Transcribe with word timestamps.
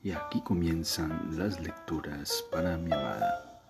Y 0.00 0.12
aquí 0.12 0.40
comienzan 0.42 1.36
las 1.36 1.58
lecturas 1.60 2.44
para 2.52 2.76
mi 2.76 2.92
amada. 2.92 3.60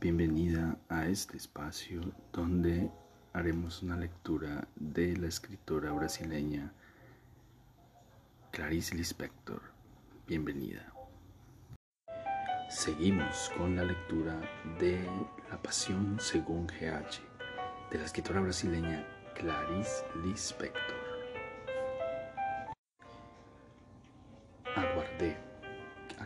Bienvenida 0.00 0.78
a 0.88 1.06
este 1.06 1.36
espacio 1.36 2.00
donde 2.32 2.90
haremos 3.34 3.82
una 3.82 3.94
lectura 3.96 4.66
de 4.74 5.14
la 5.18 5.26
escritora 5.26 5.92
brasileña 5.92 6.72
Clarice 8.52 8.94
Lispector. 8.94 9.60
Bienvenida. 10.26 10.90
Seguimos 12.70 13.52
con 13.58 13.76
la 13.76 13.84
lectura 13.84 14.40
de 14.80 15.06
La 15.50 15.60
Pasión 15.60 16.16
según 16.20 16.66
GH 16.66 17.20
de 17.90 17.98
la 17.98 18.04
escritora 18.06 18.40
brasileña 18.40 19.06
Clarice 19.34 20.06
Lispector. 20.24 21.03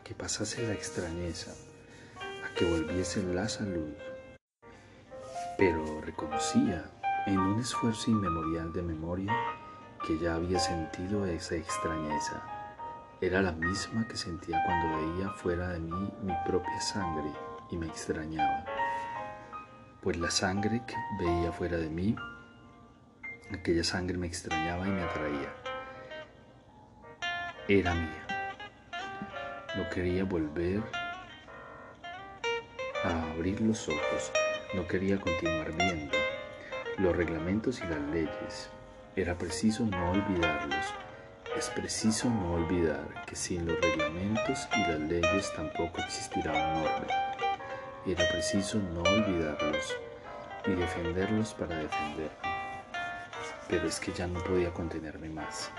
Que 0.08 0.14
pasase 0.14 0.66
la 0.66 0.72
extrañeza, 0.72 1.52
a 2.18 2.54
que 2.54 2.64
volviese 2.64 3.22
la 3.22 3.46
salud, 3.46 3.92
pero 5.58 6.00
reconocía 6.00 6.90
en 7.26 7.38
un 7.38 7.60
esfuerzo 7.60 8.10
inmemorial 8.10 8.72
de 8.72 8.80
memoria 8.80 9.36
que 10.06 10.18
ya 10.18 10.36
había 10.36 10.58
sentido 10.58 11.26
esa 11.26 11.56
extrañeza. 11.56 12.42
Era 13.20 13.42
la 13.42 13.52
misma 13.52 14.08
que 14.08 14.16
sentía 14.16 14.62
cuando 14.64 14.96
veía 14.96 15.28
fuera 15.32 15.68
de 15.68 15.80
mí 15.80 16.10
mi 16.22 16.32
propia 16.46 16.80
sangre 16.80 17.30
y 17.70 17.76
me 17.76 17.88
extrañaba. 17.88 18.64
Pues 20.00 20.16
la 20.16 20.30
sangre 20.30 20.80
que 20.86 20.94
veía 21.22 21.52
fuera 21.52 21.76
de 21.76 21.90
mí, 21.90 22.16
aquella 23.52 23.84
sangre 23.84 24.16
me 24.16 24.26
extrañaba 24.26 24.88
y 24.88 24.90
me 24.90 25.02
atraía. 25.02 25.52
Era 27.68 27.92
mía. 27.92 28.37
No 29.78 29.88
quería 29.90 30.24
volver 30.24 30.82
a 33.04 33.30
abrir 33.30 33.60
los 33.60 33.88
ojos, 33.88 34.32
no 34.74 34.88
quería 34.88 35.20
continuar 35.20 35.70
viendo 35.72 36.16
los 36.96 37.16
reglamentos 37.16 37.78
y 37.78 37.84
las 37.84 38.00
leyes. 38.12 38.70
Era 39.14 39.38
preciso 39.38 39.84
no 39.86 40.10
olvidarlos. 40.10 40.84
Es 41.56 41.70
preciso 41.70 42.28
no 42.28 42.54
olvidar 42.54 43.24
que 43.24 43.36
sin 43.36 43.66
los 43.66 43.80
reglamentos 43.80 44.66
y 44.76 44.80
las 44.80 44.98
leyes 44.98 45.52
tampoco 45.54 46.00
existirá 46.00 46.50
un 46.50 46.82
orden. 46.82 47.16
Era 48.04 48.28
preciso 48.30 48.78
no 48.78 49.02
olvidarlos 49.02 49.96
y 50.66 50.72
defenderlos 50.72 51.54
para 51.54 51.76
defenderme. 51.76 52.32
Pero 53.68 53.86
es 53.86 54.00
que 54.00 54.10
ya 54.12 54.26
no 54.26 54.42
podía 54.42 54.72
contenerme 54.72 55.28
más. 55.28 55.70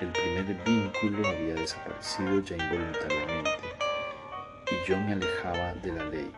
El 0.00 0.12
primer 0.12 0.44
vínculo 0.64 1.28
había 1.28 1.54
desaparecido 1.54 2.40
ya 2.40 2.56
involuntariamente 2.56 3.50
y 4.70 4.88
yo 4.88 4.96
me 4.96 5.14
alejaba 5.14 5.74
de 5.74 5.92
la 5.92 6.04
ley, 6.04 6.32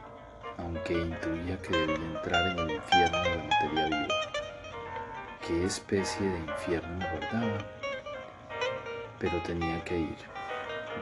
aunque 0.56 0.94
intuía 0.94 1.58
que 1.60 1.76
debía 1.76 1.96
entrar 1.96 2.46
en 2.52 2.58
el 2.58 2.70
infierno 2.76 3.22
de 3.22 3.36
la 3.36 3.42
materia 3.44 3.86
viva. 3.86 4.14
¿Qué 5.46 5.64
especie 5.66 6.26
de 6.26 6.38
infierno 6.38 6.88
me 6.96 7.10
guardaba? 7.10 7.58
Pero 9.18 9.42
tenía 9.42 9.84
que 9.84 9.98
ir. 9.98 10.16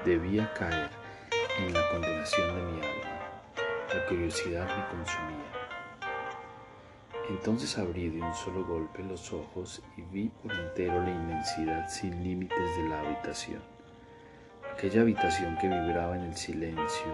Debía 0.04 0.52
caer 0.54 0.90
en 1.60 1.72
la 1.72 1.88
condenación 1.90 2.56
de 2.56 2.62
mi 2.62 2.80
alma. 2.80 3.94
La 3.94 4.06
curiosidad 4.06 4.66
me 4.66 4.96
consumía. 4.96 5.57
Entonces 7.28 7.76
abrí 7.76 8.08
de 8.08 8.22
un 8.22 8.34
solo 8.34 8.64
golpe 8.64 9.02
los 9.02 9.32
ojos 9.34 9.82
y 9.98 10.02
vi 10.02 10.28
por 10.28 10.50
entero 10.52 11.02
la 11.02 11.10
inmensidad 11.10 11.88
sin 11.88 12.24
límites 12.24 12.76
de 12.76 12.88
la 12.88 13.00
habitación. 13.00 13.60
Aquella 14.72 15.02
habitación 15.02 15.58
que 15.58 15.68
vibraba 15.68 16.16
en 16.16 16.22
el 16.22 16.36
silencio, 16.36 17.06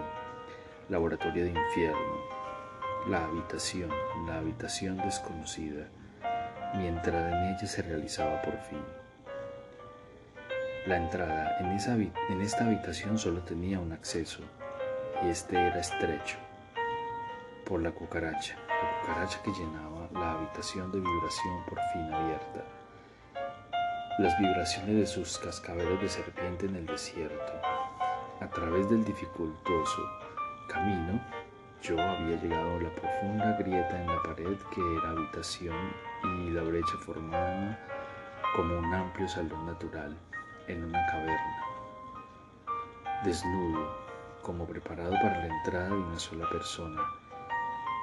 laboratorio 0.87 1.43
de 1.43 1.49
infierno, 1.49 2.35
la 3.09 3.25
habitación, 3.25 3.89
la 4.25 4.37
habitación 4.37 4.97
desconocida, 4.97 5.87
mientras 6.77 7.33
en 7.33 7.53
ella 7.53 7.67
se 7.67 7.81
realizaba 7.81 8.41
por 8.41 8.57
fin. 8.61 8.81
La 10.87 10.97
entrada 10.97 11.57
en, 11.59 12.11
en 12.29 12.41
esta 12.41 12.65
habitación 12.65 13.17
solo 13.17 13.41
tenía 13.41 13.79
un 13.79 13.91
acceso, 13.91 14.43
y 15.23 15.29
este 15.29 15.57
era 15.57 15.79
estrecho, 15.79 16.37
por 17.65 17.81
la 17.81 17.91
cucaracha, 17.91 18.55
la 18.55 19.01
cucaracha 19.01 19.41
que 19.43 19.51
llenaba 19.51 19.94
la 20.15 20.31
habitación 20.31 20.91
de 20.91 20.99
vibración 20.99 21.65
por 21.67 21.77
fin 21.91 22.13
abierta. 22.13 22.63
Las 24.17 24.37
vibraciones 24.39 24.95
de 24.95 25.05
sus 25.05 25.37
cascabeles 25.37 26.01
de 26.01 26.07
serpiente 26.07 26.67
en 26.67 26.77
el 26.77 26.85
desierto. 26.85 27.53
A 28.39 28.47
través 28.47 28.89
del 28.89 29.03
dificultoso 29.03 30.01
camino, 30.69 31.21
yo 31.81 31.99
había 31.99 32.41
llegado 32.41 32.77
a 32.77 32.81
la 32.81 32.95
profunda 32.95 33.57
grieta 33.59 34.01
en 34.01 34.07
la 34.07 34.23
pared 34.23 34.57
que 34.73 34.97
era 34.97 35.09
habitación 35.11 35.75
y 36.23 36.49
la 36.51 36.63
brecha 36.63 36.97
formada 37.05 37.77
como 38.55 38.79
un 38.79 38.93
amplio 38.93 39.27
salón 39.27 39.65
natural 39.65 40.15
en 40.67 40.85
una 40.85 41.05
caverna. 41.07 41.63
Desnudo, 43.25 43.97
como 44.41 44.65
preparado 44.65 45.11
para 45.11 45.39
la 45.39 45.47
entrada 45.47 45.89
de 45.89 45.95
una 45.95 46.19
sola 46.19 46.47
persona 46.49 47.01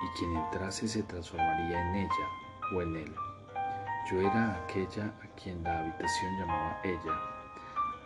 y 0.02 0.18
quien 0.18 0.36
entrase 0.36 0.88
se 0.88 1.02
transformaría 1.04 1.80
en 1.80 1.94
ella 1.96 2.28
o 2.74 2.82
en 2.82 2.96
él. 2.96 3.14
Yo 4.10 4.20
era 4.20 4.62
aquella 4.64 5.12
a 5.22 5.26
quien 5.40 5.62
la 5.62 5.78
habitación 5.78 6.38
llamaba 6.38 6.80
ella. 6.82 7.20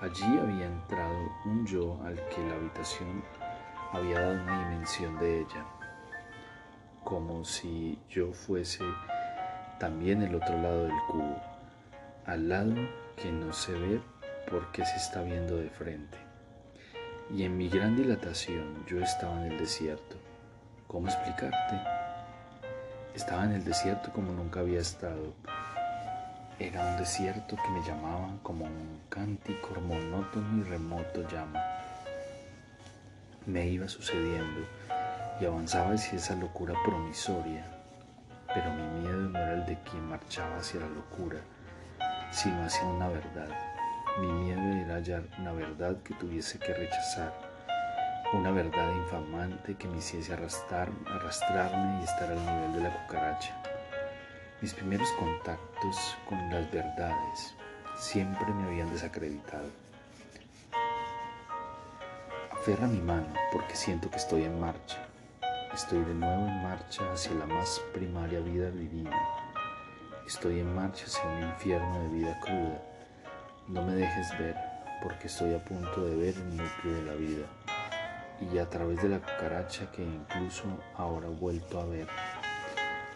Allí 0.01 0.39
había 0.39 0.67
entrado 0.67 1.17
un 1.47 1.67
yo 1.67 1.99
al 2.05 2.17
que 2.29 2.47
la 2.47 2.55
habitación 2.57 3.25
había 3.93 4.21
dado 4.21 4.43
una 4.43 4.69
dimensión 4.69 5.19
de 5.19 5.41
ella, 5.41 5.65
como 7.03 7.45
si 7.45 7.99
yo 8.11 8.33
fuese 8.33 8.85
también 9.81 10.23
el 10.23 10.35
otro 10.35 10.61
lado 10.61 10.85
del 10.85 10.99
cubo, 11.09 11.41
al 12.27 12.49
lado 12.49 12.75
que 13.17 13.33
no 13.33 13.53
se 13.55 13.73
ve 13.73 14.01
porque 14.51 14.85
se 14.85 14.97
está 14.97 15.23
viendo 15.23 15.57
de 15.57 15.71
frente. 15.71 16.19
Y 17.31 17.45
en 17.45 17.57
mi 17.57 17.69
gran 17.71 17.97
dilatación 17.97 18.85
yo 18.87 19.01
estaba 19.01 19.45
en 19.45 19.53
el 19.53 19.59
desierto 19.59 20.26
¿Cómo 20.89 21.09
explicarte? 21.09 21.81
Estaba 23.13 23.45
en 23.45 23.55
el 23.55 23.65
desierto 23.65 24.13
como 24.13 24.31
nunca 24.31 24.61
había 24.61 24.81
estado. 24.81 25.35
Era 26.61 26.81
un 26.87 26.97
desierto 26.97 27.57
que 27.57 27.71
me 27.71 27.83
llamaba 27.85 28.29
como 28.45 28.67
un 28.67 29.01
cántico 29.09 29.81
monótono 29.81 30.61
y 30.61 30.63
remoto 30.63 31.29
llama. 31.29 31.61
Me 33.47 33.67
iba 33.67 33.89
sucediendo 33.89 34.61
y 35.41 35.47
avanzaba 35.47 35.95
hacia 35.95 36.19
esa 36.19 36.37
locura 36.37 36.75
promisoria, 36.85 37.67
pero 38.55 38.73
mi 38.73 39.01
miedo 39.01 39.29
no 39.29 39.39
era 39.41 39.55
el 39.55 39.67
de 39.67 39.79
quien 39.81 40.09
marchaba 40.09 40.59
hacia 40.59 40.81
la 40.81 40.89
locura, 40.89 41.41
sino 42.31 42.63
hacia 42.63 42.85
una 42.85 43.09
verdad. 43.09 43.49
Mi 44.21 44.29
miedo 44.29 44.61
era 44.61 44.95
hallar 44.95 45.25
una 45.39 45.51
verdad 45.53 45.97
que 46.05 46.15
tuviese 46.15 46.61
que 46.61 46.73
rechazar 46.73 47.46
una 48.33 48.51
verdad 48.51 48.93
infamante 48.97 49.77
que 49.77 49.87
me 49.87 49.99
hiciese 49.99 50.33
arrastrar, 50.33 50.91
arrastrarme 51.07 52.01
y 52.01 52.05
estar 52.05 52.31
al 52.31 52.41
nivel 52.41 52.73
de 52.73 52.81
la 52.81 52.91
cucaracha. 52.91 53.55
Mis 54.61 54.75
primeros 54.75 55.09
contactos 55.13 56.17
con 56.29 56.39
las 56.51 56.71
verdades 56.73 57.55
siempre 57.97 58.47
me 58.53 58.65
habían 58.65 58.91
desacreditado. 58.93 59.69
Aferra 62.51 62.89
mi 62.89 63.01
mano 63.01 63.33
porque 63.53 63.77
siento 63.77 64.11
que 64.11 64.17
estoy 64.17 64.45
en 64.45 64.59
marcha. 64.59 64.99
Estoy 65.73 66.01
de 66.01 66.15
nuevo 66.15 66.49
en 66.49 66.63
marcha 66.63 67.03
hacia 67.13 67.33
la 67.35 67.47
más 67.47 67.81
primaria 67.95 68.41
vida 68.41 68.71
divina. 68.71 69.17
Estoy 70.27 70.61
en 70.61 70.75
marcha 70.75 71.05
hacia 71.05 71.25
un 71.25 71.43
infierno 71.45 72.03
de 72.03 72.09
vida 72.09 72.41
cruda. 72.41 72.83
No 73.69 73.83
me 73.83 73.95
dejes 73.95 74.37
ver 74.39 74.57
porque 75.03 75.29
estoy 75.29 75.55
a 75.55 75.65
punto 75.65 76.05
de 76.05 76.17
ver 76.17 76.35
el 76.35 76.57
núcleo 76.57 76.95
de 76.95 77.03
la 77.03 77.15
vida 77.15 77.47
y 78.41 78.59
a 78.59 78.69
través 78.69 79.03
de 79.03 79.09
la 79.09 79.19
cucaracha 79.19 79.91
que 79.91 80.03
incluso 80.03 80.65
ahora 80.97 81.27
he 81.27 81.31
vuelto 81.31 81.81
a 81.81 81.87
ver. 81.87 82.09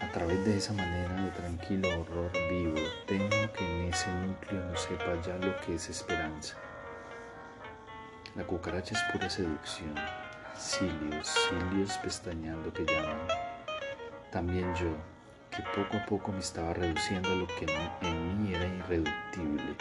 A 0.00 0.10
través 0.12 0.44
de 0.46 0.56
esa 0.56 0.72
manera 0.72 1.14
de 1.22 1.30
tranquilo 1.32 1.88
horror 2.00 2.32
vivo, 2.50 2.80
tengo 3.06 3.52
que 3.52 3.64
en 3.64 3.88
ese 3.88 4.10
núcleo 4.10 4.64
no 4.64 4.76
sepa 4.76 5.20
ya 5.26 5.36
lo 5.36 5.54
que 5.60 5.74
es 5.74 5.90
esperanza. 5.90 6.56
La 8.34 8.44
cucaracha 8.44 8.94
es 8.94 9.12
pura 9.12 9.28
seducción, 9.28 9.94
cilios, 10.56 11.28
cilios 11.28 11.98
pestañeando 11.98 12.72
que 12.72 12.86
llaman. 12.86 13.26
También 14.30 14.74
yo, 14.74 14.96
que 15.50 15.62
poco 15.74 15.96
a 15.98 16.06
poco 16.06 16.32
me 16.32 16.38
estaba 16.38 16.72
reduciendo 16.72 17.28
a 17.28 17.34
lo 17.34 17.46
que 17.46 17.66
en 18.00 18.42
mí 18.42 18.54
era 18.54 18.64
irreductible. 18.64 19.76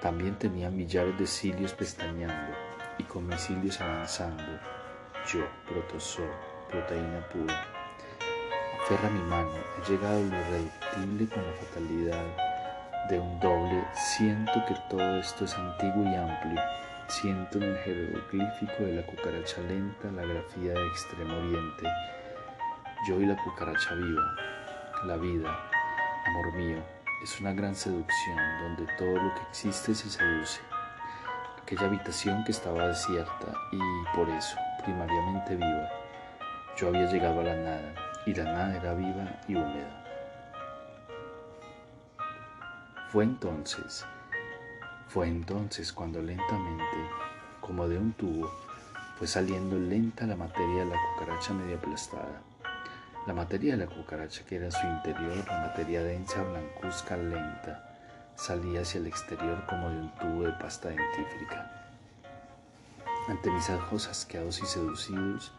También 0.00 0.38
tenía 0.38 0.70
millares 0.70 1.18
de 1.18 1.26
cilios 1.26 1.74
pestañeando 1.74 2.63
y 2.98 3.04
con 3.04 3.26
misiles 3.26 3.80
avanzando, 3.80 4.42
yo, 5.32 5.46
protozoo, 5.66 6.28
proteína 6.70 7.26
pura. 7.28 7.64
Aferra 8.82 9.08
mi 9.10 9.20
mano, 9.22 9.50
he 9.78 9.90
llegado 9.90 10.20
lo 10.20 10.36
irreductible 10.36 11.28
con 11.28 11.46
la 11.46 11.52
fatalidad 11.54 12.24
de 13.08 13.18
un 13.18 13.40
doble. 13.40 13.84
Siento 13.94 14.52
que 14.66 14.74
todo 14.90 15.16
esto 15.18 15.44
es 15.44 15.54
antiguo 15.54 16.04
y 16.04 16.14
amplio, 16.14 16.60
Siento 17.08 17.58
en 17.58 17.64
el 17.64 17.78
jeroglífico 17.78 18.82
de 18.82 18.94
la 18.94 19.06
cucaracha 19.06 19.60
lenta 19.68 20.10
la 20.10 20.22
grafía 20.22 20.72
de 20.72 20.86
Extremo 20.88 21.36
Oriente. 21.36 21.86
Yo 23.06 23.20
y 23.20 23.26
la 23.26 23.36
cucaracha 23.36 23.94
viva. 23.94 24.34
La 25.04 25.16
vida, 25.18 25.70
amor 26.26 26.54
mío, 26.54 26.82
es 27.22 27.40
una 27.40 27.52
gran 27.52 27.74
seducción 27.74 28.38
donde 28.62 28.90
todo 28.96 29.16
lo 29.16 29.34
que 29.34 29.42
existe 29.42 29.94
se 29.94 30.08
seduce. 30.08 30.60
Aquella 31.64 31.86
habitación 31.86 32.44
que 32.44 32.52
estaba 32.52 32.88
desierta 32.88 33.54
y 33.72 33.78
por 34.14 34.28
eso, 34.28 34.54
primariamente 34.84 35.56
viva. 35.56 35.88
Yo 36.76 36.88
había 36.88 37.10
llegado 37.10 37.40
a 37.40 37.42
la 37.42 37.56
nada 37.56 37.94
y 38.26 38.34
la 38.34 38.44
nada 38.44 38.76
era 38.76 38.92
viva 38.92 39.40
y 39.48 39.54
húmeda. 39.54 40.04
Fue 43.08 43.24
entonces, 43.24 44.04
fue 45.08 45.26
entonces 45.26 45.90
cuando 45.90 46.20
lentamente, 46.20 46.84
como 47.62 47.88
de 47.88 47.96
un 47.96 48.12
tubo, 48.12 48.52
fue 49.16 49.26
saliendo 49.26 49.78
lenta 49.78 50.26
la 50.26 50.36
materia 50.36 50.84
de 50.84 50.90
la 50.90 50.96
cucaracha 51.14 51.54
medio 51.54 51.78
aplastada. 51.78 52.42
La 53.26 53.32
materia 53.32 53.74
de 53.74 53.86
la 53.86 53.90
cucaracha, 53.90 54.44
que 54.44 54.56
era 54.56 54.70
su 54.70 54.86
interior, 54.86 55.42
la 55.46 55.68
materia 55.68 56.02
densa, 56.02 56.42
blancuzca, 56.42 57.16
lenta, 57.16 57.93
salía 58.36 58.82
hacia 58.82 59.00
el 59.00 59.06
exterior 59.06 59.64
como 59.66 59.90
de 59.90 60.00
un 60.00 60.14
tubo 60.16 60.42
de 60.44 60.52
pasta 60.52 60.88
dentífrica. 60.88 61.70
Ante 63.28 63.50
mis 63.50 63.70
ojos 63.70 64.08
asqueados 64.08 64.60
y 64.60 64.66
seducidos, 64.66 65.52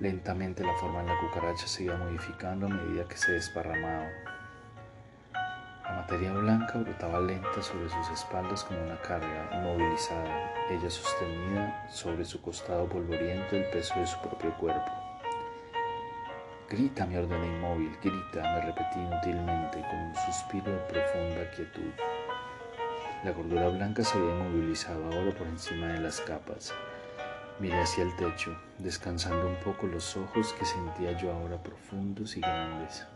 lentamente 0.00 0.64
la 0.64 0.74
forma 0.76 1.02
de 1.02 1.08
la 1.08 1.20
cucaracha 1.20 1.66
se 1.66 1.84
iba 1.84 1.96
modificando 1.96 2.66
a 2.66 2.70
medida 2.70 3.06
que 3.06 3.16
se 3.16 3.32
desparramaba 3.32 4.08
materia 6.04 6.32
blanca 6.32 6.78
brotaba 6.78 7.18
lenta 7.18 7.62
sobre 7.62 7.88
sus 7.88 8.10
espaldas 8.10 8.62
como 8.64 8.82
una 8.82 9.00
carga 9.00 9.48
inmovilizada, 9.54 10.52
ella 10.70 10.90
sostenida 10.90 11.88
sobre 11.90 12.26
su 12.26 12.42
costado 12.42 12.86
polvoriento 12.86 13.56
el 13.56 13.64
peso 13.70 13.98
de 13.98 14.06
su 14.06 14.20
propio 14.20 14.54
cuerpo. 14.58 15.03
Grita, 16.74 17.06
me 17.06 17.16
ordené 17.16 17.46
inmóvil, 17.46 17.96
grita, 18.02 18.42
me 18.42 18.60
repetí 18.62 18.98
inútilmente 18.98 19.80
con 19.80 19.96
un 19.96 20.14
suspiro 20.26 20.72
de 20.72 20.78
profunda 20.78 21.48
quietud. 21.54 21.92
La 23.22 23.30
gordura 23.30 23.68
blanca 23.68 24.02
se 24.02 24.18
había 24.18 24.34
inmovilizado 24.34 25.04
ahora 25.04 25.30
por 25.38 25.46
encima 25.46 25.86
de 25.86 26.00
las 26.00 26.20
capas. 26.22 26.74
Miré 27.60 27.80
hacia 27.80 28.02
el 28.02 28.16
techo, 28.16 28.58
descansando 28.78 29.46
un 29.46 29.54
poco 29.62 29.86
los 29.86 30.16
ojos 30.16 30.52
que 30.54 30.64
sentía 30.64 31.16
yo 31.16 31.32
ahora 31.32 31.62
profundos 31.62 32.36
y 32.36 32.40
grandes. 32.40 33.06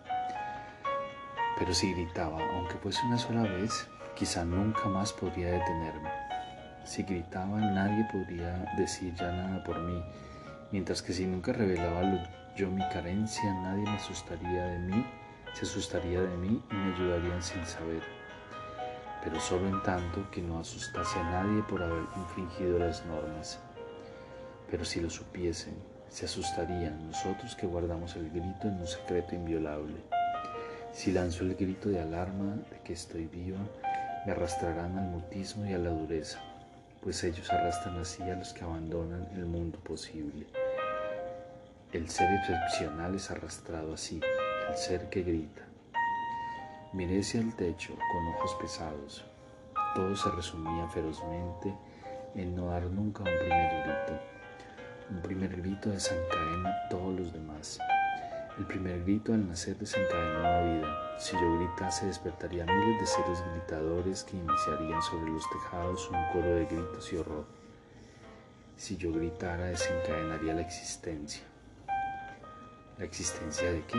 Pero 1.58 1.74
si 1.74 1.92
gritaba, 1.94 2.38
aunque 2.54 2.76
fuese 2.76 3.04
una 3.06 3.18
sola 3.18 3.42
vez, 3.42 3.88
quizá 4.14 4.44
nunca 4.44 4.88
más 4.88 5.12
podría 5.12 5.50
detenerme. 5.50 6.10
Si 6.84 7.02
gritaba, 7.02 7.58
nadie 7.58 8.06
podría 8.12 8.72
decir 8.76 9.12
ya 9.16 9.32
nada 9.32 9.64
por 9.64 9.80
mí, 9.80 10.00
mientras 10.70 11.02
que 11.02 11.12
si 11.12 11.26
nunca 11.26 11.52
revelaba 11.52 12.04
yo 12.58 12.68
mi 12.68 12.82
carencia, 12.88 13.54
nadie 13.62 13.84
me 13.84 13.96
asustaría 13.96 14.64
de 14.64 14.78
mí, 14.80 15.06
se 15.54 15.64
asustaría 15.64 16.20
de 16.20 16.36
mí 16.38 16.60
y 16.68 16.74
me 16.74 16.92
ayudarían 16.92 17.40
sin 17.40 17.64
saber. 17.64 18.02
Pero 19.22 19.38
solo 19.38 19.68
en 19.68 19.80
tanto 19.84 20.28
que 20.32 20.42
no 20.42 20.58
asustase 20.58 21.20
a 21.20 21.30
nadie 21.30 21.62
por 21.62 21.80
haber 21.80 22.02
infringido 22.16 22.80
las 22.80 23.06
normas. 23.06 23.60
Pero 24.68 24.84
si 24.84 25.00
lo 25.00 25.08
supiesen, 25.08 25.74
se 26.08 26.24
asustarían 26.24 27.06
nosotros 27.06 27.54
que 27.54 27.68
guardamos 27.68 28.16
el 28.16 28.28
grito 28.28 28.66
en 28.66 28.80
un 28.80 28.88
secreto 28.88 29.36
inviolable. 29.36 29.94
Si 30.92 31.12
lanzo 31.12 31.44
el 31.44 31.54
grito 31.54 31.90
de 31.90 32.00
alarma 32.00 32.56
de 32.72 32.80
que 32.82 32.94
estoy 32.94 33.26
viva, 33.26 33.60
me 34.26 34.32
arrastrarán 34.32 34.98
al 34.98 35.10
mutismo 35.10 35.64
y 35.64 35.74
a 35.74 35.78
la 35.78 35.90
dureza, 35.90 36.40
pues 37.04 37.22
ellos 37.22 37.52
arrastran 37.52 37.98
así 37.98 38.20
a 38.24 38.34
los 38.34 38.52
que 38.52 38.64
abandonan 38.64 39.28
el 39.36 39.46
mundo 39.46 39.78
posible. 39.78 40.48
El 41.90 42.10
ser 42.10 42.30
excepcional 42.30 43.14
es 43.14 43.30
arrastrado 43.30 43.94
así, 43.94 44.20
el 44.68 44.76
ser 44.76 45.08
que 45.08 45.22
grita. 45.22 45.62
Miré 46.92 47.20
hacia 47.20 47.40
el 47.40 47.54
techo 47.54 47.94
con 48.12 48.26
ojos 48.34 48.54
pesados. 48.60 49.24
Todo 49.94 50.14
se 50.14 50.30
resumía 50.32 50.86
ferozmente 50.90 51.74
en 52.34 52.54
no 52.54 52.66
dar 52.66 52.82
nunca 52.82 53.20
un 53.20 53.30
primer 53.38 53.84
grito. 53.84 54.20
Un 55.08 55.22
primer 55.22 55.56
grito 55.56 55.88
desencadena 55.88 56.76
todos 56.90 57.18
los 57.18 57.32
demás. 57.32 57.78
El 58.58 58.66
primer 58.66 59.02
grito 59.04 59.32
al 59.32 59.48
nacer 59.48 59.78
desencadenó 59.78 60.42
la 60.42 60.60
vida. 60.60 61.18
Si 61.18 61.32
yo 61.36 61.58
gritase, 61.58 62.04
despertaría 62.04 62.66
miles 62.66 63.00
de 63.00 63.06
seres 63.06 63.42
gritadores 63.54 64.24
que 64.24 64.36
iniciarían 64.36 65.00
sobre 65.00 65.30
los 65.30 65.48
tejados 65.48 66.10
un 66.10 66.22
coro 66.34 66.54
de 66.54 66.66
gritos 66.66 67.10
y 67.14 67.16
horror. 67.16 67.46
Si 68.76 68.98
yo 68.98 69.10
gritara, 69.10 69.64
desencadenaría 69.64 70.52
la 70.52 70.60
existencia. 70.60 71.47
¿La 72.98 73.04
existencia 73.04 73.70
de 73.70 73.82
qué? 73.84 73.98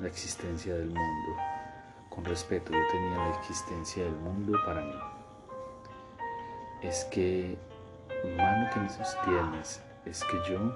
La 0.00 0.08
existencia 0.08 0.74
del 0.74 0.88
mundo. 0.88 1.36
Con 2.10 2.24
respeto, 2.24 2.72
yo 2.72 2.86
tenía 2.90 3.16
la 3.16 3.38
existencia 3.38 4.04
del 4.04 4.16
mundo 4.16 4.58
para 4.64 4.82
mí. 4.82 4.94
Es 6.82 7.04
que, 7.04 7.56
mano 8.36 8.68
que 8.72 8.80
me 8.80 8.88
sostienes, 8.88 9.80
es 10.04 10.24
que 10.24 10.36
yo, 10.50 10.72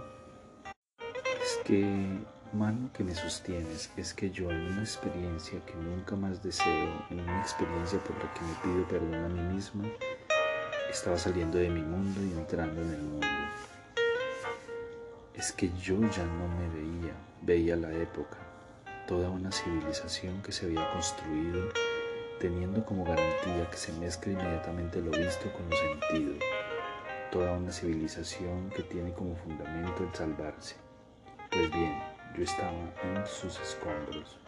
es 1.42 1.60
que 1.64 2.20
Mano 2.52 2.90
que 2.92 3.04
me 3.04 3.14
sostienes, 3.14 3.92
es 3.96 4.12
que 4.12 4.28
yo 4.28 4.50
en 4.50 4.72
una 4.72 4.80
experiencia 4.80 5.64
que 5.64 5.74
nunca 5.74 6.16
más 6.16 6.42
deseo, 6.42 7.06
en 7.08 7.20
una 7.20 7.40
experiencia 7.42 8.00
por 8.00 8.16
la 8.16 8.34
que 8.34 8.40
me 8.40 8.54
pido 8.74 8.88
perdón 8.88 9.24
a 9.24 9.28
mí 9.28 9.54
misma, 9.54 9.84
estaba 10.90 11.16
saliendo 11.16 11.58
de 11.58 11.70
mi 11.70 11.80
mundo 11.80 12.20
y 12.24 12.32
entrando 12.32 12.82
en 12.82 12.90
el 12.90 13.02
mundo. 13.02 13.26
Es 15.40 15.52
que 15.52 15.70
yo 15.80 15.98
ya 16.10 16.26
no 16.26 16.48
me 16.48 16.68
veía, 16.68 17.14
veía 17.40 17.74
la 17.74 17.90
época, 17.94 18.36
toda 19.08 19.30
una 19.30 19.50
civilización 19.50 20.42
que 20.42 20.52
se 20.52 20.66
había 20.66 20.92
construido 20.92 21.70
teniendo 22.38 22.84
como 22.84 23.04
garantía 23.06 23.70
que 23.70 23.76
se 23.78 23.90
mezcla 23.94 24.34
inmediatamente 24.34 25.00
lo 25.00 25.10
visto 25.10 25.50
con 25.54 25.70
lo 25.70 25.76
sentido, 25.78 26.34
toda 27.32 27.52
una 27.52 27.72
civilización 27.72 28.68
que 28.68 28.82
tiene 28.82 29.14
como 29.14 29.34
fundamento 29.34 30.04
el 30.04 30.14
salvarse. 30.14 30.76
Pues 31.50 31.72
bien, 31.72 31.94
yo 32.36 32.44
estaba 32.44 32.92
en 33.02 33.26
sus 33.26 33.58
escombros. 33.60 34.38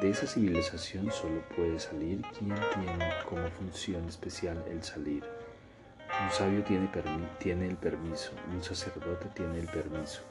De 0.00 0.10
esa 0.10 0.28
civilización 0.28 1.10
solo 1.10 1.42
puede 1.56 1.80
salir 1.80 2.22
quien 2.38 2.54
tiene 2.72 3.10
como 3.28 3.50
función 3.50 4.08
especial 4.08 4.64
el 4.70 4.80
salir. 4.84 5.24
Un 6.22 6.30
sabio 6.30 6.62
tiene, 6.64 7.66
el 7.66 7.76
permiso, 7.76 8.32
un 8.52 8.62
sacerdote 8.62 9.26
tiene 9.34 9.58
el 9.58 9.66
permiso, 9.66 10.22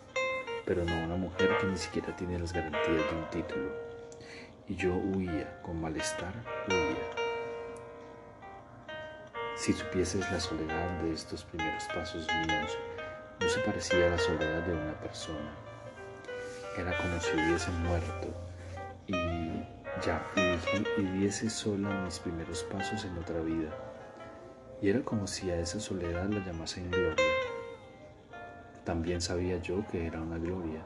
pero 0.66 0.84
no 0.84 0.94
una 1.04 1.16
mujer 1.16 1.58
que 1.60 1.68
ni 1.68 1.78
siquiera 1.78 2.16
tiene 2.16 2.40
las 2.40 2.54
garantías 2.54 2.86
de 2.86 3.18
un 3.18 3.30
título. 3.30 3.72
Y 4.68 4.76
yo 4.76 4.96
huía, 4.96 5.62
con 5.62 5.82
malestar, 5.82 6.34
huía. 6.68 7.26
Si 9.56 9.74
supieses 9.74 10.32
la 10.32 10.40
soledad 10.40 11.02
de 11.02 11.14
estos 11.14 11.44
primeros 11.44 11.84
pasos 11.94 12.28
míos, 12.48 12.78
no 13.40 13.50
se 13.50 13.60
parecía 13.60 14.08
a 14.08 14.12
la 14.12 14.18
soledad 14.18 14.62
de 14.64 14.74
una 14.74 14.94
persona 15.00 15.52
era 16.78 16.96
como 16.98 17.20
si 17.20 17.36
hubiese 17.36 17.70
muerto 17.72 18.34
y 19.08 19.14
ya, 20.06 20.26
y, 20.98 21.02
diese 21.02 21.50
sola 21.50 21.90
mis 22.06 22.20
primeros 22.20 22.64
pasos 22.64 23.04
en 23.04 23.18
otra 23.18 23.42
vida. 23.42 23.70
Y 24.82 24.90
era 24.90 25.02
como 25.02 25.28
si 25.28 25.52
a 25.52 25.60
esa 25.60 25.80
soledad 25.80 26.28
la 26.30 26.44
llamasen 26.44 26.90
gloria. 26.90 27.16
También 28.84 29.22
sabía 29.22 29.58
yo 29.58 29.86
que 29.92 30.08
era 30.08 30.20
una 30.20 30.40
gloria 30.40 30.84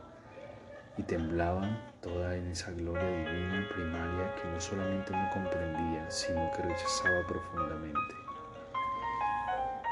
y 0.98 1.04
temblaba 1.04 1.94
toda 2.02 2.36
en 2.36 2.48
esa 2.48 2.72
gloria 2.72 3.08
divina 3.08 3.68
primaria 3.74 4.36
que 4.36 4.50
no 4.50 4.60
solamente 4.60 5.12
no 5.12 5.30
comprendía, 5.34 6.12
sino 6.12 6.52
que 6.52 6.64
rechazaba 6.64 7.26
profundamente. 7.26 8.16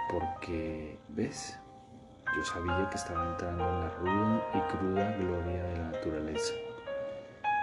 Porque, 0.09 0.99
¿ves? 1.07 1.57
Yo 2.35 2.43
sabía 2.43 2.89
que 2.89 2.97
estaba 2.97 3.31
entrando 3.31 3.69
en 3.69 3.79
la 3.79 3.89
ruda 3.89 4.49
y 4.53 4.59
cruda 4.75 5.11
gloria 5.17 5.63
de 5.63 5.77
la 5.77 5.91
naturaleza. 5.91 6.53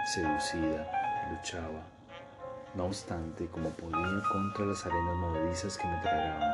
Seducida, 0.05 0.89
luchaba, 1.31 1.83
no 2.73 2.85
obstante, 2.85 3.47
como 3.47 3.69
podía 3.71 4.23
contra 4.31 4.65
las 4.65 4.85
arenas 4.85 5.15
movedizas 5.15 5.77
que 5.77 5.87
me 5.87 5.97
tragaban. 6.01 6.51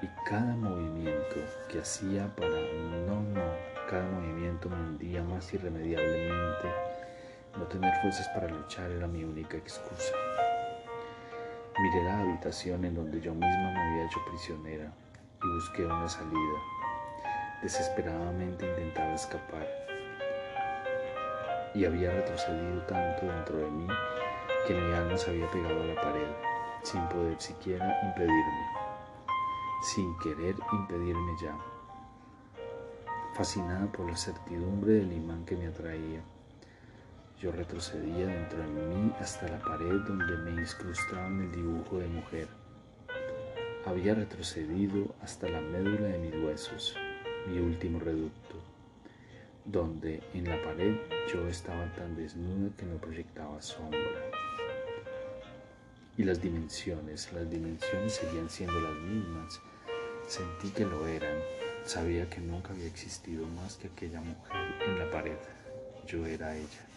Y 0.00 0.06
cada 0.28 0.56
movimiento 0.56 1.36
que 1.68 1.80
hacía 1.80 2.26
para 2.34 2.48
no, 3.06 3.20
no, 3.20 3.42
cada 3.90 4.08
movimiento 4.08 4.70
me 4.70 4.76
hundía 4.76 5.22
más 5.22 5.52
irremediablemente. 5.52 6.68
No 7.58 7.64
tener 7.64 7.92
fuerzas 8.00 8.28
para 8.28 8.48
luchar 8.48 8.90
era 8.90 9.06
mi 9.06 9.24
única 9.24 9.56
excusa. 9.56 10.12
Miré 11.78 12.04
la 12.04 12.20
habitación 12.20 12.84
en 12.84 12.94
donde 12.94 13.20
yo 13.20 13.32
misma 13.32 13.72
me 13.72 13.80
había 13.80 14.06
hecho 14.06 14.20
prisionera 14.30 14.90
y 15.42 15.54
busqué 15.54 15.84
una 15.84 16.08
salida. 16.08 16.58
Desesperadamente 17.62 18.66
intentaba 18.66 19.14
escapar 19.14 19.66
y 21.74 21.84
había 21.84 22.12
retrocedido 22.12 22.80
tanto 22.82 23.26
dentro 23.26 23.58
de 23.58 23.70
mí 23.70 23.86
que 24.68 24.74
mi 24.74 24.92
alma 24.92 25.16
se 25.16 25.30
había 25.30 25.50
pegado 25.50 25.82
a 25.82 25.86
la 25.86 25.94
pared 25.94 26.28
sin 26.82 27.00
poder 27.08 27.40
siquiera 27.40 27.86
impedirme. 28.06 28.66
sin 29.80 30.18
querer 30.18 30.56
impedirme 30.72 31.32
ya. 31.40 31.56
Fascinada 33.34 33.90
por 33.90 34.10
la 34.10 34.16
certidumbre 34.16 34.92
del 34.92 35.10
imán 35.10 35.46
que 35.46 35.56
me 35.56 35.68
atraía, 35.68 36.20
yo 37.40 37.50
retrocedía 37.50 38.26
dentro 38.26 38.58
de 38.58 38.66
mí 38.66 39.12
hasta 39.18 39.48
la 39.48 39.58
pared 39.58 40.00
donde 40.06 40.36
me 40.36 40.60
incrustaba 40.60 41.28
el 41.28 41.50
dibujo 41.50 41.98
de 41.98 42.08
mujer. 42.08 42.48
Había 43.86 44.14
retrocedido 44.16 45.14
hasta 45.22 45.48
la 45.48 45.62
médula 45.62 46.08
de 46.08 46.18
mis 46.18 46.44
huesos, 46.44 46.94
mi 47.46 47.58
último 47.58 48.00
reducto, 48.00 48.56
donde 49.64 50.22
en 50.34 50.44
la 50.44 50.60
pared 50.62 50.96
yo 51.32 51.48
estaba 51.48 51.90
tan 51.94 52.14
desnuda 52.16 52.76
que 52.76 52.84
no 52.84 52.98
proyectaba 52.98 53.62
sombra. 53.62 54.27
Y 56.18 56.24
las 56.24 56.42
dimensiones, 56.42 57.32
las 57.32 57.48
dimensiones 57.48 58.12
seguían 58.12 58.50
siendo 58.50 58.78
las 58.80 58.94
mismas. 58.96 59.60
Sentí 60.26 60.68
que 60.70 60.84
lo 60.84 61.06
eran. 61.06 61.38
Sabía 61.84 62.28
que 62.28 62.40
nunca 62.40 62.72
había 62.72 62.86
existido 62.86 63.46
más 63.46 63.76
que 63.76 63.86
aquella 63.86 64.20
mujer 64.20 64.74
en 64.84 64.98
la 64.98 65.10
pared. 65.10 65.38
Yo 66.06 66.26
era 66.26 66.56
ella 66.56 66.88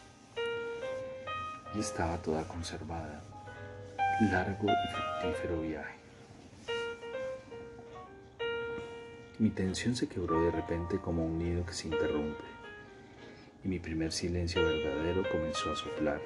y 1.75 1.79
estaba 1.79 2.17
toda 2.17 2.47
conservada. 2.47 3.23
Largo 4.31 4.67
y 4.67 4.93
fructífero 4.93 5.61
viaje. 5.61 5.95
Mi 9.37 9.51
tensión 9.51 9.95
se 9.95 10.07
quebró 10.07 10.43
de 10.45 10.51
repente 10.51 10.97
como 10.97 11.25
un 11.25 11.37
nido 11.37 11.65
que 11.65 11.73
se 11.73 11.87
interrumpe 11.87 12.43
y 13.63 13.67
mi 13.67 13.79
primer 13.79 14.11
silencio 14.11 14.63
verdadero 14.63 15.23
comenzó 15.31 15.71
a 15.71 15.75
soplar. 15.75 16.21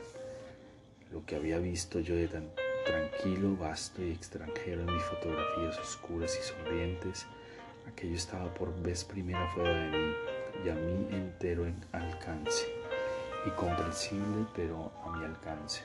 Lo 1.11 1.25
que 1.25 1.35
había 1.35 1.59
visto 1.59 1.99
yo 1.99 2.15
de 2.15 2.27
tan 2.27 2.49
tranquilo, 2.85 3.57
vasto 3.57 4.01
y 4.01 4.11
extranjero 4.11 4.81
en 4.81 4.93
mis 4.93 5.03
fotografías 5.03 5.77
oscuras 5.79 6.39
y 6.39 6.43
sonrientes, 6.43 7.25
aquello 7.87 8.15
estaba 8.15 8.53
por 8.53 8.73
vez 8.81 9.03
primera 9.03 9.47
fuera 9.49 9.73
de 9.73 9.97
mí 9.97 10.15
y 10.63 10.69
a 10.69 10.75
mí 10.75 11.07
entero 11.11 11.65
en 11.65 11.75
alcance 11.91 12.65
y 13.45 13.49
comprensible 13.49 14.45
pero 14.55 14.91
a 15.03 15.17
mi 15.17 15.25
alcance. 15.25 15.83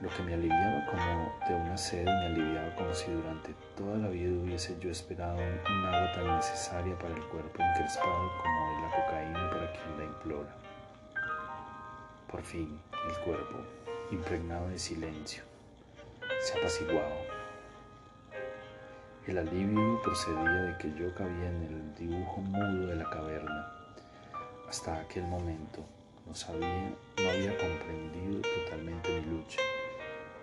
Lo 0.00 0.08
que 0.08 0.22
me 0.22 0.32
aliviaba 0.32 0.86
como 0.86 1.38
de 1.46 1.54
una 1.54 1.76
sed 1.76 2.06
me 2.06 2.26
aliviaba 2.26 2.74
como 2.74 2.94
si 2.94 3.10
durante 3.10 3.54
toda 3.76 3.98
la 3.98 4.08
vida 4.08 4.32
hubiese 4.32 4.78
yo 4.80 4.90
esperado 4.90 5.36
un 5.36 5.86
agua 5.86 6.12
tan 6.12 6.36
necesaria 6.36 6.98
para 6.98 7.14
el 7.14 7.22
cuerpo 7.24 7.62
encrespado 7.62 8.30
como 8.42 8.80
la 8.80 8.96
cocaína 8.96 9.50
para 9.50 9.72
quien 9.72 9.98
la 9.98 10.04
implora. 10.04 10.56
Por 12.30 12.42
fin, 12.42 12.80
el 13.08 13.24
cuerpo, 13.24 13.58
impregnado 14.10 14.68
de 14.68 14.78
silencio, 14.78 15.42
se 16.40 16.58
apaciguaba. 16.58 17.16
El 19.26 19.38
alivio 19.38 20.00
procedía 20.02 20.62
de 20.62 20.78
que 20.78 20.94
yo 20.98 21.14
cabía 21.14 21.48
en 21.48 21.62
el 21.62 21.94
dibujo 21.94 22.40
mudo 22.40 22.86
de 22.86 22.96
la 22.96 23.08
caverna 23.10 23.80
hasta 24.68 25.00
aquel 25.00 25.24
momento 25.24 25.84
no 26.30 26.36
sabía, 26.36 26.94
no 27.18 27.28
había 27.28 27.58
comprendido 27.58 28.40
totalmente 28.40 29.20
mi 29.20 29.32
lucha, 29.32 29.60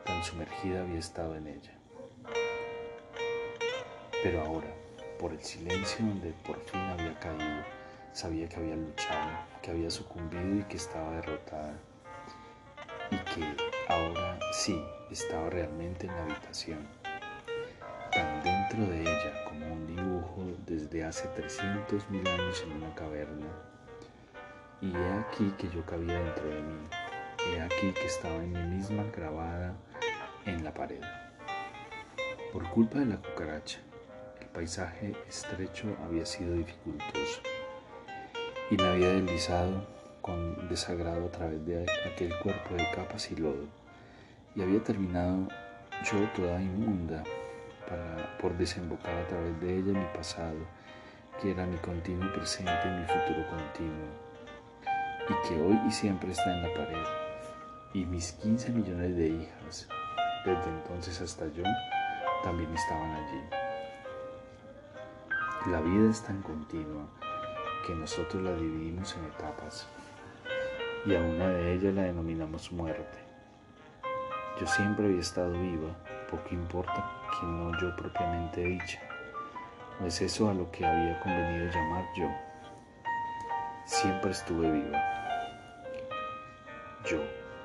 tan 0.04 0.22
sumergida 0.22 0.82
había 0.82 1.00
estado 1.00 1.34
en 1.38 1.48
ella. 1.48 1.72
Pero 4.22 4.42
ahora, 4.42 4.68
por 5.18 5.32
el 5.32 5.42
silencio 5.42 6.06
donde 6.06 6.34
por 6.46 6.60
fin 6.60 6.82
había 6.82 7.18
caído, 7.20 7.64
sabía 8.12 8.50
que 8.50 8.58
había 8.58 8.76
luchado, 8.76 9.30
que 9.62 9.72
había 9.72 9.90
sucumbido 9.90 10.60
y 10.60 10.64
que 10.64 10.76
estaba 10.76 11.12
derrotada. 11.12 11.80
Y 13.12 13.18
que 13.18 13.56
ahora 13.88 14.40
sí 14.52 14.84
estaba 15.12 15.50
realmente 15.50 16.08
en 16.08 16.16
la 16.16 16.24
habitación, 16.24 16.88
tan 18.12 18.44
dentro 18.44 18.86
de 18.86 19.02
ella 19.02 19.46
como 19.46 19.74
un 19.74 19.88
dibujo 19.88 20.44
desde 20.66 21.04
hace 21.04 21.28
300 21.30 22.10
mil 22.10 22.28
años 22.28 22.64
en 22.64 22.72
una 22.74 22.94
caverna. 22.96 23.48
Y 24.82 24.94
he 24.96 25.14
aquí 25.20 25.54
que 25.58 25.70
yo 25.70 25.86
cabía 25.86 26.20
dentro 26.20 26.50
de 26.50 26.62
mí, 26.62 26.88
he 27.48 27.62
aquí 27.62 27.92
que 27.94 28.06
estaba 28.06 28.36
en 28.36 28.52
mí 28.52 28.76
misma 28.78 29.04
grabada 29.16 29.76
en 30.46 30.64
la 30.64 30.74
pared. 30.74 31.02
Por 32.52 32.70
culpa 32.70 33.00
de 33.00 33.06
la 33.06 33.18
cucaracha, 33.18 33.80
el 34.42 34.48
paisaje 34.48 35.16
estrecho 35.28 35.96
había 36.06 36.26
sido 36.26 36.54
dificultoso 36.54 37.42
y 38.70 38.76
me 38.76 38.88
había 38.88 39.10
deslizado 39.10 39.97
con 40.28 40.68
desagrado 40.68 41.26
a 41.26 41.32
través 41.32 41.66
de 41.66 41.86
aquel 42.14 42.38
cuerpo 42.40 42.76
de 42.76 42.86
capas 42.94 43.32
y 43.32 43.36
lodo 43.38 43.66
y 44.58 44.62
había 44.62 44.84
terminado 44.84 45.48
yo 46.04 46.30
toda 46.36 46.62
inmunda 46.62 47.24
para, 47.88 48.38
por 48.40 48.58
desembocar 48.58 49.16
a 49.16 49.28
través 49.28 49.60
de 49.62 49.78
ella 49.78 49.94
mi 49.94 50.06
pasado, 50.18 50.58
que 51.42 51.52
era 51.52 51.66
mi 51.66 51.78
continuo 51.78 52.32
presente 52.34 52.72
y 52.86 52.90
mi 52.90 53.06
futuro 53.06 53.48
continuo 53.50 54.28
y 55.30 55.48
que 55.48 55.62
hoy 55.62 55.80
y 55.88 55.92
siempre 55.92 56.32
está 56.32 56.56
en 56.56 56.64
la 56.64 56.74
pared. 56.74 57.06
Y 57.94 58.06
mis 58.06 58.32
15 58.34 58.72
millones 58.72 59.16
de 59.16 59.30
hijas, 59.30 59.88
desde 60.46 60.70
entonces 60.70 61.22
hasta 61.22 61.48
yo, 61.48 61.64
también 62.44 62.74
estaban 62.74 63.12
allí. 63.12 63.42
La 65.72 65.82
vida 65.82 66.10
es 66.10 66.22
tan 66.22 66.42
continua 66.42 67.06
que 67.86 67.94
nosotros 67.94 68.42
la 68.42 68.56
dividimos 68.56 69.16
en 69.16 69.26
etapas 69.26 69.88
y 71.08 71.16
a 71.16 71.22
una 71.22 71.48
de 71.48 71.74
ellas 71.74 71.94
la 71.94 72.02
denominamos 72.02 72.70
muerte. 72.74 73.18
Yo 74.60 74.68
siempre 74.68 75.06
había 75.06 75.22
estado 75.22 75.54
viva, 75.54 75.88
poco 76.30 76.50
importa 76.52 77.10
que 77.32 77.46
no 77.46 77.72
yo 77.80 77.96
propiamente 77.96 78.62
dicha. 78.62 79.00
No 80.02 80.08
es 80.08 80.22
eso 80.22 80.50
a 80.50 80.54
lo 80.54 80.70
que 80.70 80.86
había 80.86 81.18
convenido 81.22 81.72
llamar 81.72 82.04
yo. 82.18 82.30
Siempre 83.86 84.32
estuve 84.32 84.70
viva. 84.70 85.02
Yo, 87.06 87.20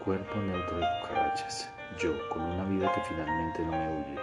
cuerpo 0.05 0.37
neutro 0.37 0.79
de 0.79 0.87
cucarachas. 1.01 1.69
Yo, 1.99 2.13
con 2.29 2.43
una 2.43 2.65
vida 2.65 2.93
que 2.93 3.01
finalmente 3.01 3.63
no 3.63 3.73
me 3.73 3.89
huye, 3.89 4.21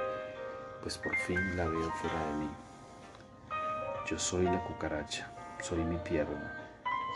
pues 0.81 0.97
por 0.97 1.13
fin 1.17 1.57
la 1.57 1.65
veo 1.65 1.91
fuera 1.91 2.25
de 2.25 2.33
mí. 2.37 2.49
Yo 4.09 4.17
soy 4.17 4.45
la 4.45 4.63
cucaracha, 4.63 5.29
soy 5.59 5.79
mi 5.79 5.97
pierna, 5.97 6.58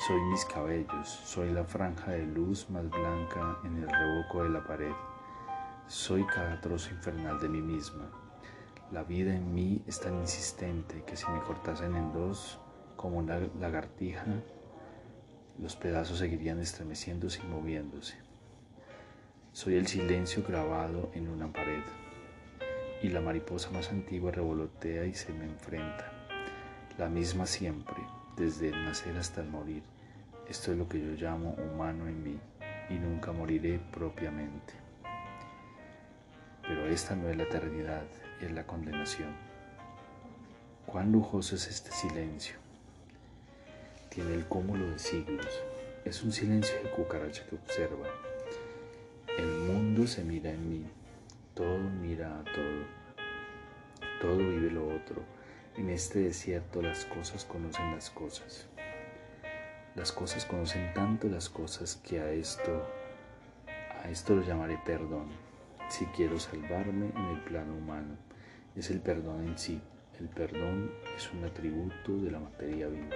soy 0.05 0.19
mis 0.19 0.43
cabellos, 0.43 1.07
soy 1.07 1.53
la 1.53 1.63
franja 1.63 2.11
de 2.11 2.25
luz 2.25 2.69
más 2.69 2.89
blanca 2.89 3.59
en 3.63 3.77
el 3.77 3.87
revoco 3.87 4.43
de 4.43 4.49
la 4.49 4.61
pared. 4.61 4.91
Soy 5.87 6.25
cada 6.25 6.59
trozo 6.59 6.89
infernal 6.91 7.39
de 7.39 7.47
mí 7.47 7.61
misma. 7.61 8.11
La 8.91 9.05
vida 9.05 9.33
en 9.33 9.53
mí 9.53 9.81
es 9.87 10.01
tan 10.01 10.15
insistente 10.15 11.03
que 11.05 11.15
si 11.15 11.25
me 11.31 11.39
cortasen 11.39 11.95
en 11.95 12.11
dos, 12.11 12.59
como 12.97 13.19
una 13.19 13.39
lagartija, 13.61 14.25
los 15.57 15.77
pedazos 15.77 16.17
seguirían 16.17 16.59
estremeciéndose 16.59 17.39
y 17.41 17.47
moviéndose. 17.47 18.17
Soy 19.53 19.75
el 19.75 19.87
silencio 19.87 20.43
grabado 20.45 21.11
en 21.13 21.29
una 21.29 21.53
pared 21.53 21.83
y 23.01 23.07
la 23.07 23.21
mariposa 23.21 23.71
más 23.71 23.89
antigua 23.89 24.31
revolotea 24.31 25.05
y 25.05 25.13
se 25.13 25.31
me 25.31 25.45
enfrenta. 25.45 26.11
La 26.97 27.07
misma 27.07 27.45
siempre, 27.45 28.03
desde 28.35 28.69
el 28.69 28.83
nacer 28.83 29.15
hasta 29.15 29.39
el 29.39 29.49
morir. 29.49 29.92
Esto 30.47 30.71
es 30.71 30.77
lo 30.77 30.87
que 30.87 30.99
yo 30.99 31.13
llamo 31.13 31.51
humano 31.51 32.07
en 32.07 32.23
mí 32.23 32.39
y 32.89 32.93
nunca 32.95 33.31
moriré 33.31 33.79
propiamente. 33.91 34.73
Pero 36.61 36.87
esta 36.87 37.15
no 37.15 37.29
es 37.29 37.37
la 37.37 37.43
eternidad, 37.43 38.03
es 38.41 38.51
la 38.51 38.65
condenación. 38.65 39.29
Cuán 40.85 41.11
lujoso 41.11 41.55
es 41.55 41.67
este 41.67 41.91
silencio 41.91 42.63
tiene 44.13 44.35
el 44.35 44.45
cúmulo 44.45 44.91
de 44.91 44.99
siglos. 44.99 45.47
Es 46.05 46.21
un 46.21 46.31
silencio 46.31 46.75
de 46.83 46.91
cucaracha 46.91 47.43
que 47.49 47.55
observa. 47.55 48.07
El 49.39 49.47
mundo 49.47 50.05
se 50.05 50.23
mira 50.23 50.51
en 50.51 50.69
mí, 50.69 50.85
todo 51.55 51.79
mira 51.79 52.39
a 52.39 52.43
todo, 52.43 52.85
todo 54.21 54.37
vive 54.37 54.69
lo 54.69 54.85
otro. 54.85 55.23
En 55.77 55.89
este 55.89 56.19
desierto 56.19 56.83
las 56.83 57.05
cosas 57.05 57.43
conocen 57.45 57.95
las 57.95 58.11
cosas. 58.11 58.67
Las 59.95 60.11
cosas 60.11 60.45
conocen 60.45 60.91
tanto 60.95 61.27
las 61.27 61.49
cosas 61.49 61.97
que 61.97 62.19
a 62.19 62.31
esto, 62.31 62.83
a 64.03 64.09
esto 64.09 64.35
lo 64.35 64.41
llamaré 64.41 64.79
perdón. 64.83 65.27
Si 65.87 66.05
quiero 66.07 66.39
salvarme 66.39 67.11
en 67.15 67.25
el 67.25 67.39
plano 67.41 67.75
humano, 67.75 68.15
es 68.75 68.89
el 68.89 69.01
perdón 69.01 69.45
en 69.47 69.57
sí. 69.57 69.79
El 70.19 70.29
perdón 70.29 70.91
es 71.15 71.31
un 71.31 71.43
atributo 71.43 72.17
de 72.17 72.31
la 72.31 72.39
materia 72.39 72.87
viva. 72.87 73.15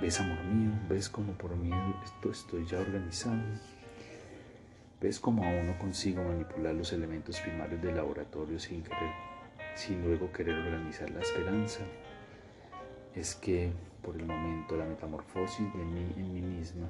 ¿Ves, 0.00 0.20
amor 0.20 0.44
mío? 0.44 0.70
¿Ves 0.88 1.08
cómo 1.08 1.32
por 1.32 1.56
mí 1.56 1.70
esto 2.04 2.30
estoy 2.30 2.64
ya 2.64 2.78
organizado? 2.78 3.42
¿Ves 5.00 5.18
cómo 5.18 5.42
aún 5.42 5.66
no 5.66 5.78
consigo 5.78 6.22
manipular 6.22 6.74
los 6.76 6.92
elementos 6.92 7.40
primarios 7.40 7.82
del 7.82 7.96
laboratorio 7.96 8.60
sin 8.60 8.82
querer, 8.84 9.12
sin 9.74 10.04
luego 10.04 10.32
querer 10.32 10.54
organizar 10.54 11.10
la 11.10 11.20
esperanza? 11.20 11.80
Es 13.16 13.34
que 13.34 13.72
por 14.02 14.14
el 14.14 14.26
momento 14.26 14.76
la 14.76 14.84
metamorfosis 14.84 15.72
de 15.72 15.82
mí 15.82 16.12
en 16.18 16.34
mí 16.34 16.42
misma 16.42 16.86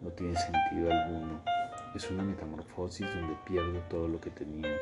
no 0.00 0.08
tiene 0.12 0.34
sentido 0.34 0.90
alguno. 0.90 1.42
es 1.94 2.10
una 2.10 2.22
metamorfosis 2.22 3.06
donde 3.14 3.36
pierdo 3.44 3.78
todo 3.90 4.08
lo 4.08 4.18
que 4.18 4.30
tenía. 4.30 4.74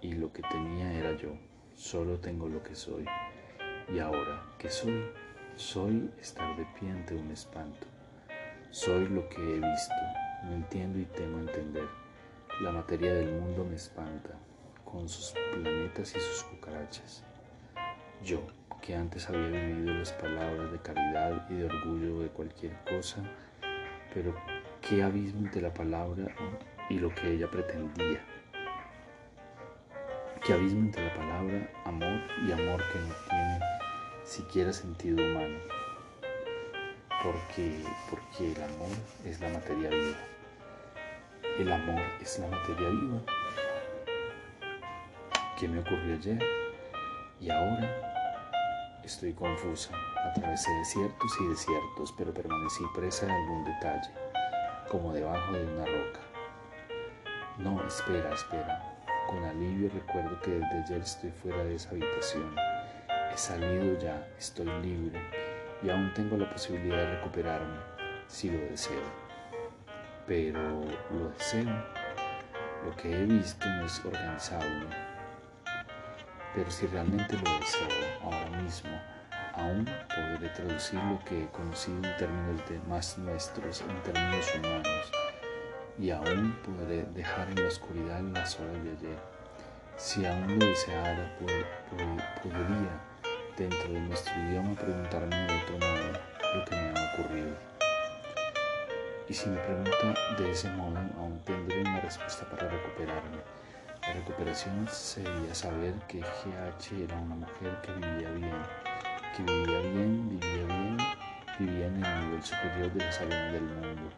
Y 0.00 0.14
lo 0.14 0.32
que 0.32 0.40
tenía 0.50 0.94
era 0.94 1.14
yo. 1.18 1.36
Solo 1.74 2.18
tengo 2.20 2.48
lo 2.48 2.62
que 2.62 2.74
soy. 2.74 3.04
Y 3.92 3.98
ahora, 3.98 4.42
¿qué 4.58 4.70
soy? 4.70 5.10
Soy 5.56 6.10
estar 6.18 6.56
de 6.56 6.64
pie 6.80 6.90
ante 6.90 7.14
un 7.14 7.30
espanto. 7.30 7.86
Soy 8.70 9.08
lo 9.08 9.28
que 9.28 9.42
he 9.42 9.56
visto. 9.56 9.94
No 10.44 10.54
entiendo 10.54 11.00
y 11.00 11.04
temo 11.04 11.38
entender. 11.38 11.86
La 12.62 12.72
materia 12.72 13.12
del 13.12 13.30
mundo 13.30 13.66
me 13.66 13.76
espanta, 13.76 14.38
con 14.86 15.06
sus 15.06 15.34
planetas 15.52 16.16
y 16.16 16.20
sus 16.20 16.44
cucarachas. 16.44 17.24
Yo, 18.24 18.40
que 18.80 18.94
antes 18.94 19.28
había 19.28 19.48
vivido 19.48 19.94
las 19.94 20.12
palabras 20.12 20.70
de 20.70 20.78
caridad 20.78 21.44
y 21.50 21.54
de 21.54 21.64
orgullo 21.64 22.20
de 22.20 22.28
cualquier 22.28 22.72
cosa, 22.84 23.20
pero 24.14 24.32
qué 24.80 25.02
abismo 25.02 25.40
entre 25.46 25.60
la 25.60 25.74
palabra 25.74 26.32
y 26.88 27.00
lo 27.00 27.12
que 27.12 27.32
ella 27.32 27.50
pretendía. 27.50 28.20
Qué 30.44 30.52
abismo 30.52 30.80
entre 30.80 31.04
la 31.04 31.14
palabra 31.14 31.70
amor 31.84 32.20
y 32.46 32.52
amor 32.52 32.82
que 32.92 32.98
no 33.00 33.14
tiene 33.28 33.60
siquiera 34.24 34.72
sentido 34.72 35.16
humano. 35.16 35.58
Porque, 37.24 37.82
porque 38.08 38.52
el 38.52 38.62
amor 38.62 38.96
es 39.24 39.40
la 39.40 39.48
materia 39.48 39.90
viva. 39.90 40.18
El 41.58 41.72
amor 41.72 42.02
es 42.20 42.38
la 42.38 42.46
materia 42.46 42.88
viva. 42.88 43.20
¿Qué 45.58 45.66
me 45.66 45.80
ocurrió 45.80 46.14
ayer? 46.14 46.38
Y 47.40 47.50
ahora 47.50 48.11
Estoy 49.04 49.32
confusa. 49.32 49.90
Atravesé 50.30 50.70
desiertos 50.74 51.32
y 51.40 51.48
desiertos, 51.48 52.14
pero 52.16 52.32
permanecí 52.32 52.84
presa 52.94 53.26
de 53.26 53.32
algún 53.32 53.64
detalle, 53.64 54.10
como 54.88 55.12
debajo 55.12 55.52
de 55.52 55.64
una 55.64 55.84
roca. 55.84 56.20
No, 57.58 57.84
espera, 57.84 58.32
espera. 58.32 58.96
Con 59.28 59.42
alivio 59.42 59.90
recuerdo 59.92 60.40
que 60.40 60.52
desde 60.52 60.84
ayer 60.84 61.00
estoy 61.00 61.30
fuera 61.30 61.64
de 61.64 61.74
esa 61.74 61.90
habitación. 61.90 62.54
He 63.32 63.36
salido 63.36 63.98
ya, 63.98 64.24
estoy 64.38 64.66
libre 64.82 65.20
y 65.82 65.90
aún 65.90 66.14
tengo 66.14 66.36
la 66.36 66.48
posibilidad 66.48 66.98
de 66.98 67.16
recuperarme, 67.16 67.78
si 68.28 68.50
lo 68.50 68.60
deseo. 68.60 69.02
Pero 70.28 70.60
lo 71.10 71.28
deseo. 71.30 71.84
Lo 72.84 72.94
que 72.96 73.12
he 73.12 73.24
visto 73.24 73.66
no 73.66 73.84
es 73.84 74.04
organizable 74.04 75.11
pero 76.54 76.70
si 76.70 76.86
realmente 76.86 77.36
lo 77.36 77.58
deseo 77.58 77.88
ahora 78.22 78.50
mismo, 78.62 78.90
aún 79.54 79.84
podré 80.08 80.48
traducir 80.50 80.98
lo 81.04 81.18
que 81.24 81.44
he 81.44 81.48
conocido 81.48 81.96
en 81.96 82.16
términos 82.16 82.68
de 82.68 82.78
más 82.80 83.18
nuestros, 83.18 83.82
en 83.82 84.02
términos 84.02 84.46
humanos, 84.56 85.12
y 85.98 86.10
aún 86.10 86.56
podré 86.64 87.04
dejar 87.14 87.48
en 87.50 87.62
la 87.62 87.68
oscuridad 87.68 88.20
las 88.20 88.58
horas 88.60 88.82
de 88.84 88.90
ayer. 88.90 89.18
Si 89.96 90.24
aún 90.26 90.58
lo 90.58 90.66
deseara, 90.66 91.36
podría, 91.38 93.00
dentro 93.56 93.92
de 93.92 94.00
nuestro 94.00 94.34
idioma, 94.34 94.74
preguntarme 94.74 95.36
de 95.36 95.60
otro 95.62 95.78
modo 95.78 96.12
lo 96.54 96.64
que 96.64 96.76
me 96.76 96.98
ha 96.98 97.14
ocurrido. 97.14 97.56
Y 99.28 99.34
si 99.34 99.48
me 99.48 99.56
pregunta 99.58 100.14
de 100.38 100.50
ese 100.50 100.68
modo, 100.70 100.98
aún 101.18 101.40
tendré 101.44 101.80
una 101.80 102.00
respuesta 102.00 102.44
para 102.50 102.68
recuperarme 102.68 103.38
la 104.12 104.18
recuperación 104.18 104.86
sería 104.88 105.54
saber 105.54 105.94
que 106.06 106.20
GH 106.20 107.04
era 107.04 107.16
una 107.16 107.34
mujer 107.34 107.80
que 107.82 107.92
vivía 107.92 108.30
bien, 108.32 108.62
que 109.34 109.42
vivía 109.42 109.80
bien, 109.80 110.28
vivía 110.28 110.66
bien, 110.66 110.96
vivía 111.58 111.86
en 111.86 112.04
el 112.04 112.20
nivel 112.20 112.42
superior 112.42 112.92
de 112.92 113.04
la 113.04 113.12
salud 113.12 113.30
del 113.30 113.62
mundo. 113.62 114.10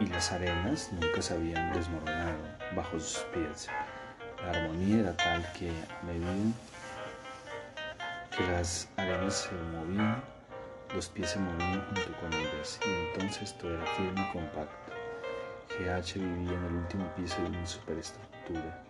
Y 0.00 0.06
las 0.06 0.32
arenas 0.32 0.92
nunca 0.92 1.22
se 1.22 1.34
habían 1.34 1.72
desmoronado 1.72 2.38
bajo 2.74 2.98
sus 2.98 3.24
pies. 3.32 3.68
La 4.42 4.50
armonía 4.50 5.00
era 5.00 5.16
tal 5.16 5.52
que 5.52 5.70
a 5.70 6.04
medida 6.04 6.52
que 8.36 8.46
las 8.48 8.88
arenas 8.96 9.48
se 9.48 9.54
movían, 9.54 10.35
los 10.96 11.10
pies 11.10 11.28
se 11.28 11.38
movían 11.38 11.84
junto 11.84 12.20
con 12.20 12.32
ellas 12.32 12.80
y 12.82 12.88
entonces 12.88 13.52
todo 13.58 13.74
era 13.74 13.84
firme 13.84 14.18
y 14.18 14.32
compacto. 14.32 14.92
GH 15.68 16.14
vivía 16.14 16.56
en 16.56 16.64
el 16.64 16.72
último 16.72 17.06
piso 17.14 17.42
de 17.42 17.48
una 17.48 17.66
superestructura 17.66 18.82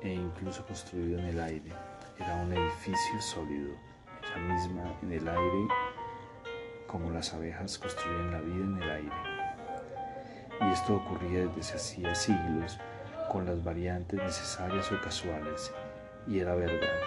e 0.00 0.14
incluso 0.14 0.64
construido 0.64 1.18
en 1.18 1.26
el 1.26 1.38
aire. 1.38 1.70
Era 2.18 2.36
un 2.36 2.50
edificio 2.50 3.20
sólido, 3.20 3.74
ella 4.22 4.54
misma 4.54 4.98
en 5.02 5.12
el 5.12 5.28
aire, 5.28 5.68
como 6.86 7.10
las 7.10 7.34
abejas 7.34 7.78
construyen 7.78 8.30
la 8.30 8.40
vida 8.40 8.64
en 8.64 8.82
el 8.82 8.90
aire. 8.90 9.16
Y 10.62 10.72
esto 10.72 10.96
ocurría 10.96 11.46
desde 11.46 11.74
hacía 11.74 12.14
siglos, 12.14 12.78
con 13.30 13.44
las 13.44 13.62
variantes 13.62 14.18
necesarias 14.18 14.90
o 14.90 14.98
casuales, 15.02 15.74
y 16.26 16.38
era 16.38 16.54
verdad, 16.54 17.00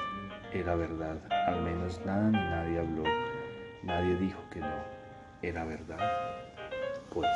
era 0.54 0.76
verdad, 0.76 1.18
al 1.48 1.64
menos 1.64 2.00
nada 2.06 2.30
ni 2.30 2.38
nadie 2.38 2.80
habló 2.82 3.29
Nadie 3.84 4.16
dijo 4.18 4.42
que 4.52 4.60
no 4.60 4.84
era 5.42 5.64
verdad. 5.64 6.00
Pues. 7.14 7.28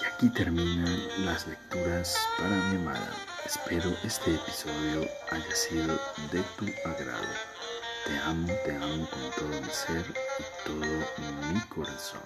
Y 0.00 0.04
aquí 0.04 0.30
terminan 0.30 1.26
las 1.26 1.46
lecturas 1.46 2.16
para 2.38 2.56
mi 2.56 2.76
amada. 2.76 3.10
Espero 3.44 3.90
este 4.02 4.34
episodio 4.34 5.06
haya 5.30 5.54
sido 5.54 5.94
de 6.32 6.42
tu 6.56 6.66
agrado. 6.88 7.34
Te 8.06 8.18
amo, 8.18 8.48
te 8.64 8.76
amo 8.76 9.08
con 9.10 9.30
todo 9.36 9.60
mi 9.60 9.70
ser 9.70 10.04
y 10.38 10.66
todo 10.66 11.52
mi 11.52 11.60
corazón. 11.68 12.22